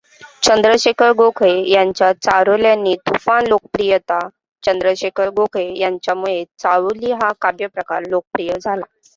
चंद्रशेखर 0.43 1.11
गोखले 1.17 1.51
यांच्या 1.69 2.11
चारोळ्यांनी 2.15 2.95
तुफान 3.07 3.47
लोकप्रियता 3.47 4.19
चंद्रशेखर 4.63 5.29
गोखले 5.35 5.79
यांच्यामुळे 5.79 6.43
चारोळी 6.59 7.11
हा 7.13 7.31
काव्यप्रकार 7.41 8.09
लोकप्रिय 8.09 8.53
झाला. 8.59 8.85